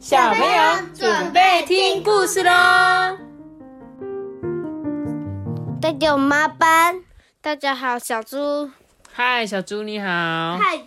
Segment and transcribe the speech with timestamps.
[0.00, 2.50] 小朋友准备听故事喽！
[5.78, 7.02] 大家好，妈班。
[7.42, 8.70] 大家好，小猪。
[9.12, 10.06] 嗨，小猪你好。
[10.58, 10.80] 嗨，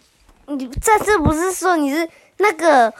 [0.48, 2.92] 你这次不是说你是那个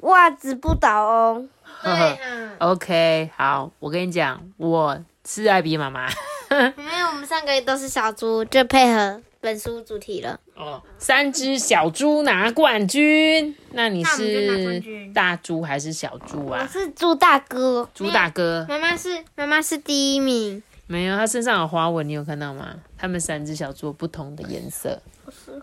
[0.00, 1.50] 袜子不倒翁？
[1.82, 2.56] 对啊。
[2.60, 6.08] OK，好，我跟你讲，我是艾比妈妈。
[6.50, 10.38] 因为我们三个都是小猪，就配合本书主题了。
[10.54, 13.54] 哦，三只小猪拿冠军。
[13.72, 14.80] 那你是
[15.14, 16.62] 大猪还是小猪啊？
[16.62, 17.88] 我是猪大哥。
[17.94, 18.66] 猪大哥。
[18.68, 20.62] 妈妈是妈妈是第一名。
[20.86, 22.74] 没有，它身上有花纹，你有看到吗？
[22.96, 25.00] 它们三只小猪不同的颜色。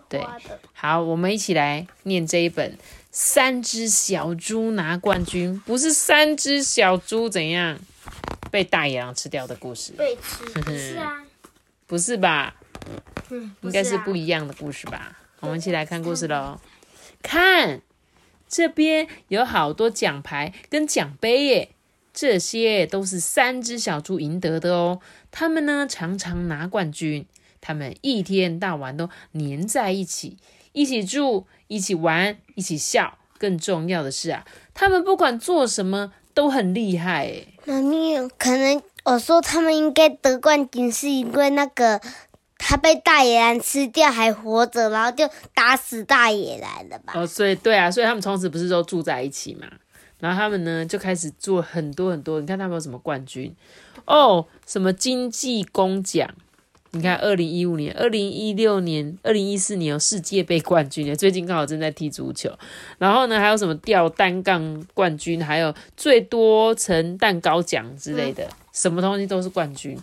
[0.08, 0.24] 对。
[0.72, 2.72] 好，我们一起来念这一本
[3.10, 7.78] 《三只小猪拿冠军》，不是三只小猪怎样？
[8.50, 11.22] 被大野狼吃掉的故事，被吃是啊，
[11.86, 12.54] 不是吧？
[13.30, 15.18] 嗯，应该是不一样的故事吧？
[15.40, 16.60] 我们一起来看故事喽。
[17.22, 17.80] 看，
[18.48, 21.70] 这边有好多奖牌跟奖杯耶，
[22.12, 25.00] 这些都是三只小猪赢得的哦。
[25.30, 27.26] 他们呢常常拿冠军，
[27.60, 30.36] 他们一天到晚都黏在一起，
[30.72, 33.18] 一起住，一起玩，一起笑。
[33.38, 36.12] 更重要的是啊，他们不管做什么。
[36.36, 37.48] 都很厉害诶。
[37.64, 41.98] 妈咪，可能我说他们应该得冠军，是因为那个
[42.68, 47.12] 他被大野狼吃掉还活着，然后就打死大野狼了吧？
[47.14, 49.68] 哦，所以对啊，所以他们从此不是都住在一起嘛？
[50.18, 53.54] 然后他们呢就开始做很多很多，你看他们有什么冠军？
[54.04, 56.28] 哦，什么经济工奖？
[56.90, 62.50] 你看，二零一五年、二零一六年、二零一四年有世界杯冠军最近刚好正在踢足球。
[62.98, 69.96] 然后呢，还有什么吊单杠冠军，还有最多层蛋糕奖之类的，什么东西都是冠军。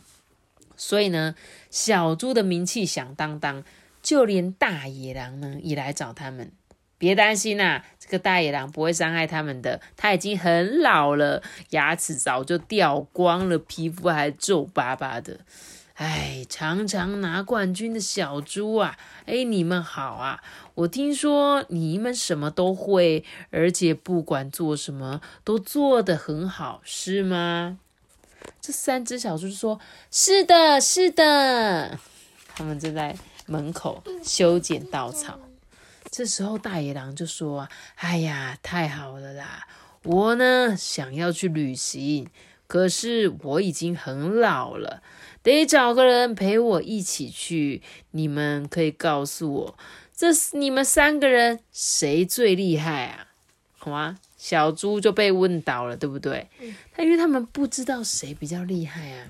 [0.86, 1.34] 所以呢，
[1.70, 3.64] 小猪的名气响当当，
[4.02, 6.52] 就连大野狼呢也来找他们。
[6.98, 15.40] 别担心啦，这个大野狼不会伤害他们的，他已经很老了，牙齿早就掉光了，皮肤还皱巴巴的。
[15.94, 18.97] 哎，常常拿冠军的小猪啊！
[19.25, 20.44] 哎，你们好啊！
[20.75, 27.79] 我听说你们什么都会，而且不管做什么都做得很好，是吗？
[28.62, 32.00] 这三只小猪说：“是的，是的。”
[32.56, 33.16] 他们正在
[33.46, 35.40] 门口修剪稻草。
[36.12, 39.68] 这时候，大野狼就说：“哎呀，太好了啦！
[40.03, 42.30] 我呢想要去旅行，
[42.68, 45.02] 可是我已经很老了。”
[45.44, 47.82] 得找个人陪我一起去。
[48.12, 49.78] 你们可以告诉我，
[50.16, 53.28] 这你们三个人谁最厉害啊？
[53.78, 54.20] 好吗？
[54.44, 56.50] 小猪就被问倒了，对不对？
[56.94, 59.28] 他因为他们不知道谁比较厉害啊。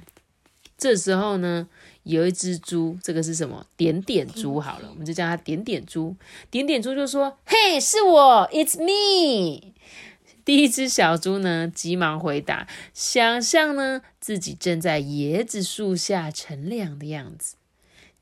[0.76, 1.68] 这时候呢，
[2.02, 3.64] 有一只猪，这个是什么？
[3.78, 4.60] 点点猪。
[4.60, 6.16] 好了，我们就叫它点点猪。
[6.50, 9.74] 点点猪就说：“嘿，是我，It's me。”
[10.44, 17.58] 第一只小猪呢，急忙回答：“想象呢，自己正在椰子树下乘凉的样子。”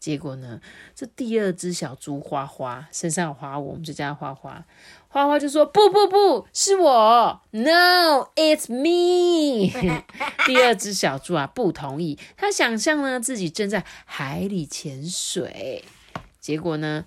[0.02, 0.60] 结果呢，
[0.96, 4.66] 这第二只小猪花花身上有花纹，我们就叫它花花。
[5.08, 9.70] 花花就说：“不不不是我，No，it's me。
[10.48, 12.18] ”第二只小猪啊，不同意。
[12.36, 15.86] 他想象呢，自己正在海里潜水。
[16.40, 17.06] 结果呢？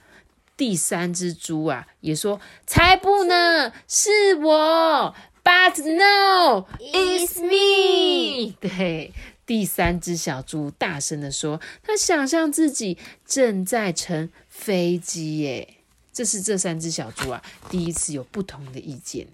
[0.56, 5.12] 第三只猪啊，也说才不呢，是我
[5.42, 8.54] ，But no, it's me。
[8.62, 9.12] 对，
[9.46, 15.76] 第三只小猪大声的说，他想象自己正在乘飞机耶。
[16.12, 19.26] 这是这三只小猪啊，第一次有不同的意见。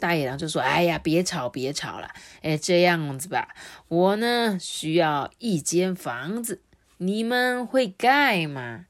[0.00, 2.08] 大野狼就说：“哎呀，别吵，别吵了。
[2.40, 3.54] 哎，这样子吧，
[3.88, 6.60] 我呢需要一间房子，
[6.98, 8.86] 你们会盖吗？”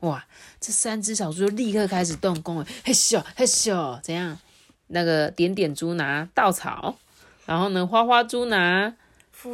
[0.00, 0.26] 哇！
[0.60, 4.38] 这三只小猪就立刻开始动工了，嘿咻嘿咻，怎样？
[4.88, 6.96] 那个点点猪拿稻草，
[7.46, 8.94] 然后呢，花花猪拿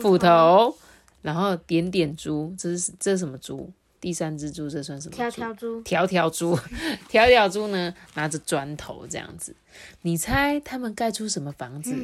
[0.01, 0.77] 斧头，
[1.23, 3.71] 然后点点猪，这是这是什么猪？
[4.01, 5.15] 第三只猪这算什么？
[5.15, 5.83] 条条猪。
[5.83, 6.59] 条条猪，
[7.09, 9.57] 条条猪呢拿着砖头这样子，
[10.03, 11.95] 你猜他们盖出什么房子？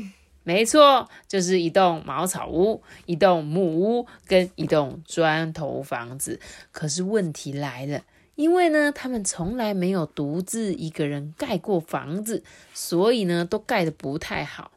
[0.42, 6.40] 没错，就是一栋茅草屋、一栋木屋跟一栋砖头房子。
[6.72, 8.02] 可是问题来了。
[8.34, 12.42] 因为呢，他们从来没有独自一个人盖过房子，
[12.74, 14.72] 所以呢，都盖得不太好。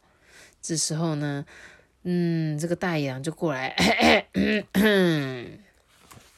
[0.61, 1.43] 这时候呢，
[2.09, 3.75] 嗯，这个大野狼就过来，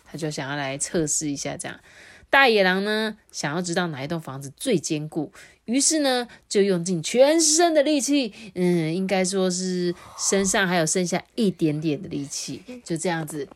[0.04, 1.56] 他就想要来测试一下。
[1.56, 1.80] 这样，
[2.28, 5.32] 大野狼呢，想要知道哪一栋房子最坚固，
[5.66, 13.48] 于是呢，就用尽全身的力气，嗯，应该说是身上还有剩下一点点的力气，就这样子，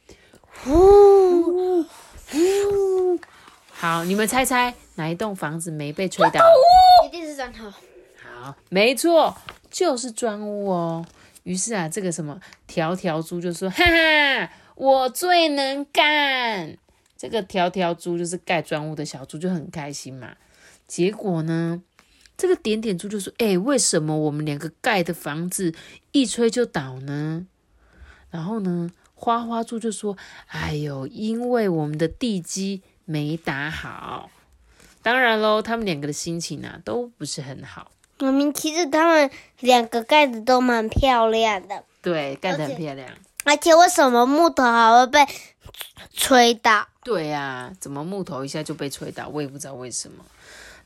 [0.64, 3.20] 呼呼。
[3.72, 6.40] 好，你们猜猜哪一栋房子没被吹倒？
[7.08, 7.74] 一定是砖头。
[8.22, 9.36] 好，没错，
[9.72, 11.04] 就是砖屋哦。
[11.44, 16.78] 于是啊，这个什么条条猪就说：“哈哈，我最能干。”
[17.18, 20.36] 这个条条猪就是盖砖屋的小猪，就很开心嘛。
[20.88, 21.82] 结果呢，
[22.36, 25.74] 这个点点猪就说：“哎，为什么我们两个盖的房子
[26.12, 27.48] 一吹就倒呢？”
[28.30, 30.18] 然后呢，花花猪就说
[30.48, 34.30] ：“哎呦，因为我们的地基没打好。”
[35.02, 37.92] 当然喽，他们两个的心情啊都不是很好。
[38.20, 39.30] 明明其实他们
[39.60, 43.10] 两个盖子都蛮漂亮的，对，盖得很漂亮。
[43.44, 45.28] 而且为什么木头还会被
[46.14, 46.88] 吹倒？
[47.04, 49.28] 对呀，怎么木头一下就被吹倒？
[49.28, 50.24] 我也不知道为什么。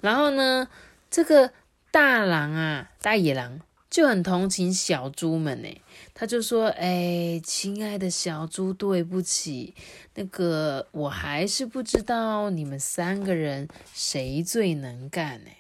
[0.02, 0.68] 然后呢，
[1.12, 1.52] 这个
[1.92, 3.60] 大狼啊，大野狼
[3.90, 5.82] 就很同情小猪们呢，
[6.16, 9.76] 他就说：“哎，亲爱的小猪，对不起，
[10.16, 15.52] 那个我还是不知道你们三个人谁最能干呢。”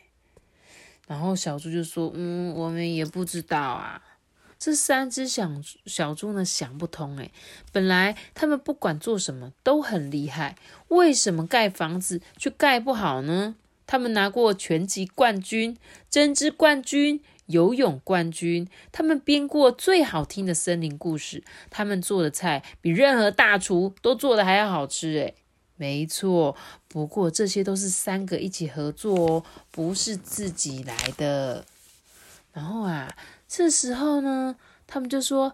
[1.07, 4.03] 然后小猪就说：“嗯，我们也不知道啊。”
[4.59, 5.51] 这三只小
[5.85, 7.31] 小猪呢想不通诶，
[7.71, 10.55] 本来他们不管做什么都很厉害，
[10.87, 13.55] 为什么盖房子却盖不好呢？
[13.85, 15.77] 他们拿过拳击冠军、
[16.09, 25.35] 针织冠军、游泳冠军，他们编过最好听的森林故事，他们做的菜比任何大厨都做的还要好吃诶。
[25.77, 26.55] 没错，
[26.87, 31.63] 不过这些都是三个一起合作哦，不是自己来的。
[32.51, 33.15] 然后啊，
[33.47, 34.55] 这时候呢，
[34.87, 35.53] 他们就说：“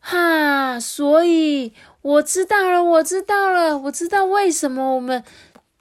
[0.00, 1.72] 哈，所以
[2.02, 5.22] 我知道了，我知道了，我知道为什么我们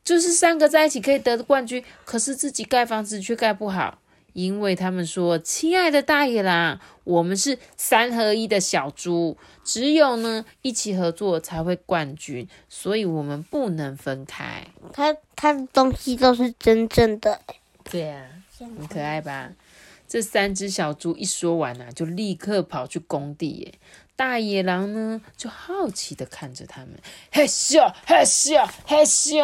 [0.03, 3.97] 就是三个在一起可以得冠军，可是自己盖房子却盖不好。”
[4.33, 17.41] 因为他们说：“亲爱的大野狼，我们是三合一的小猪，只有呢一起合作才会冠军，所以我们不能分开。”他他的东西都是真正的，
[17.83, 18.25] 对呀，
[18.57, 19.51] 很可爱吧？
[20.07, 23.49] 这三只小猪一说完啊，就立刻跑去工地。
[23.51, 23.73] 耶，
[24.17, 26.99] 大野狼呢就好奇的看着他们，
[27.31, 29.41] 嘿咻嘿咻嘿咻，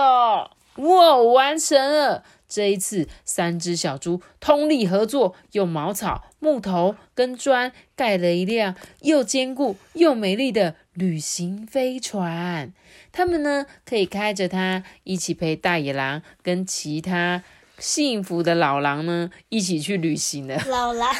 [0.75, 2.23] 哇，完成了！
[2.47, 12.73] 这一次，三只小猪通力合作，用茅草、木头跟砖盖了一辆又坚固又美丽的旅行飞船。
[13.11, 17.43] 他们呢，可以开着它，一起陪大野狼跟其他
[17.77, 20.57] 幸福的老狼呢，一起去旅行的。
[20.67, 21.15] 老狼，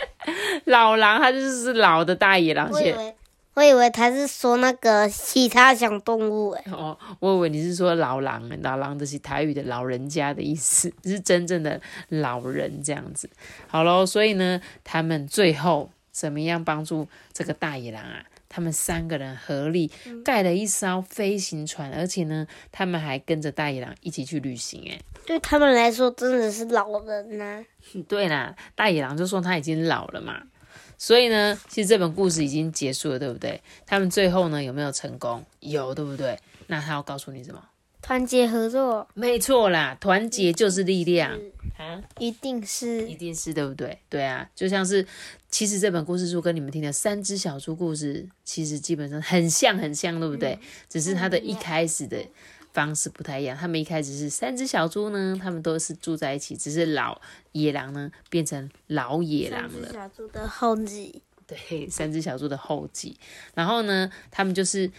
[0.66, 2.68] 老狼，它就是老的大野狼。
[2.70, 3.14] 我以为
[3.92, 6.64] 他是说那个其他小动物诶。
[6.70, 13.28] 哦，我以为你是说老狼，老狼的是台语的老人家的意思， 是真正的老人这样子。
[13.66, 18.24] 好喽，所以呢，他们最后怎么样帮助这个大野狼啊？
[18.50, 19.90] 他们三个人合力
[20.24, 24.80] 盖了一艘飞行船，而且呢，他们还跟着大野狼一起去旅行。
[24.84, 27.62] 诶，对他们来说真的是老人呐。
[28.08, 30.42] 对啦，大野狼就说他已经老了嘛。
[30.98, 33.62] 所以呢，其实这本故事已经结束了，对不对？
[33.86, 35.44] 他们最后呢有没有成功？
[35.60, 36.38] 有，对不对？
[36.66, 37.62] 那他要告诉你什么？
[38.02, 41.38] 团结合作，没错啦，团结就是力量
[41.76, 43.98] 啊，一定是，一定是，对不对？
[44.08, 45.06] 对啊，就像是，
[45.50, 50.58] 其实这本故事书跟你们听的三只小猪故事，其实基本上很像，很像，对不对？
[50.88, 52.18] 只是它的一开始的。
[52.72, 57.20] 方式不太一样，他们一开始是三只小猪呢，他们都是住在一起，只是老
[57.52, 59.92] 野狼呢变成老野狼了。
[59.92, 63.18] 小猪的后继，对，三只小猪的后继。
[63.54, 64.90] 然后呢，他们就是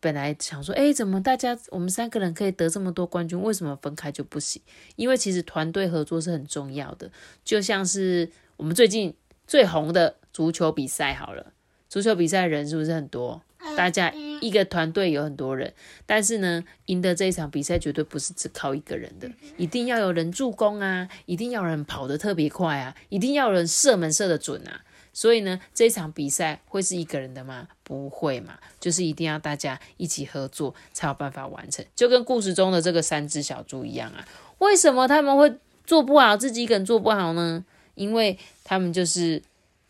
[0.00, 4.62] 本来想说，哎，怎么大家我们三个人可以得这么多冠军，为什么分开就不行？
[4.96, 7.10] 因为其实团队合作是很重要的，
[7.44, 9.14] 就像是我们最近
[9.46, 11.52] 最红的足球比赛好了，
[11.88, 13.42] 足球比赛人是不是很多？
[13.76, 15.72] 大家一个团队有很多人，
[16.06, 24.82] 但是呢，赢得这一场比赛绝对不是只靠一个人的，一定要有人助攻啊，一定要人跑得特别快啊，一定要人射门射得准啊。
[25.12, 27.68] 所以呢，这场比赛会是一个人的吗？
[27.82, 31.82] 不会嘛，就是一定要大家一起合作才有办法完成。
[31.94, 34.28] 就跟故事中的这个三只小猪一样啊，
[34.58, 35.54] 为什么他们会
[35.86, 37.64] 做不好，自己一个人做不好呢？
[37.94, 39.42] 因为他们就是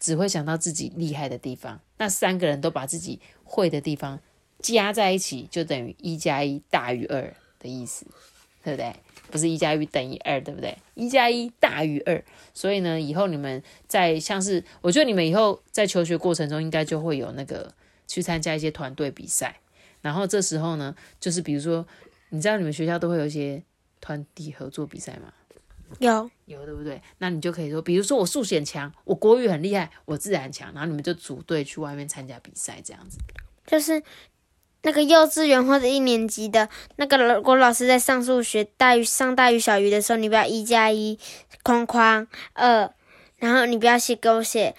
[0.06, 3.18] 只会想到自己厉害的地方，那三个人都把自己。
[3.48, 4.20] 会的地方
[4.58, 8.06] 加在一起就等于一加一大于二的意思，
[8.62, 8.92] 对不对？
[9.30, 10.76] 不是一加一等于二，对不对？
[10.94, 12.22] 一加一大于二，
[12.52, 17.72] 所以呢，以后你们在像是，我觉得你们以后在求学过程中应该就会有那个
[18.06, 19.60] 去参加一些团队比赛，
[20.00, 21.86] 然后这时候呢，就是比如说，
[22.30, 23.62] 你知道你们学校都会有一些
[24.00, 25.32] 团体合作比赛吗？
[25.98, 27.00] 有有，对不对？
[27.18, 33.18] 那你就可以说，比如说我数学强，我国语很厉害，我自然强，然后你们就组队去外面参加比赛，这样子。
[33.66, 34.02] 就是
[34.82, 41.18] 那个幼稚园或者一年级的那个老国老师在上数学大于上大于小于的时候，你不要一加一
[41.62, 42.92] 框框二
[43.38, 44.74] 然后你不要写给我写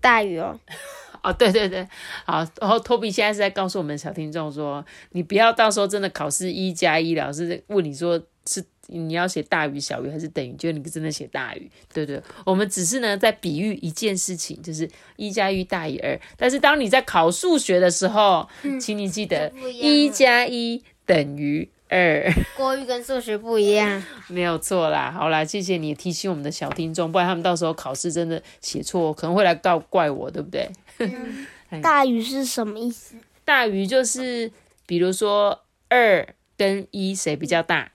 [0.00, 0.60] 大于哦。
[1.22, 1.86] 哦，对对对，
[2.24, 2.46] 好。
[2.60, 8.64] 然后托比现在是在告诉我们小听众说，你不要到时候真的考试一加一，老师问你说是
[8.98, 12.20] 你要写大于、小于还是等于，就你真的写大于，对对。
[12.44, 16.18] 我们只是呢在比喻一件事情，就是一加一大于二。
[16.36, 18.48] 但是当你在考数学的时候，
[18.80, 22.32] 请你记得一加一等于二。
[22.56, 25.10] 国语跟数学不一样，没有错啦。
[25.10, 30.70] 好啦，谢谢你提醒我们的小听众，不然他们到时候考试真的写错，可能会来告怪我，对不对？
[31.80, 33.14] 大于是什么意思？
[33.44, 34.50] 大于就是，
[34.86, 37.90] 比如说二跟一谁比较大？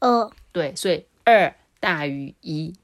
[0.00, 2.74] 二对，所以二大于一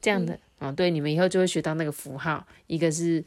[0.00, 0.38] 这样的。
[0.62, 3.24] 嗯，对，你们以后就会学到那个符号，一个是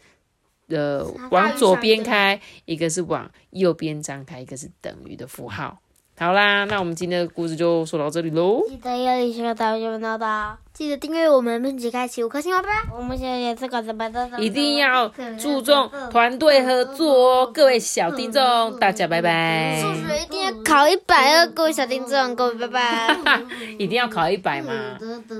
[0.67, 5.81] 呃往左边开，一个是往右边张开，一个是等于的符号。
[6.15, 8.61] 好啦，那我们今天的故事就说到这里喽。
[8.69, 12.95] 记得要理学到就到的，记得订阅我们，并且开启五颗星哦，拜拜。
[12.95, 14.29] 我们现在也是搞什么的？
[14.37, 19.81] 一定要注重团队合作哦，各位小听众，大家拜拜。
[19.81, 23.41] 数学一定要考一百哦，各位小听众，各位拜拜。
[23.79, 24.71] 一定要考一百吗？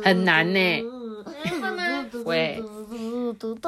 [0.03, 0.83] 很难呢。
[2.25, 2.61] 喂。